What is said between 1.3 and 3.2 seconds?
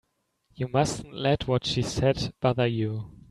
what she said bother you.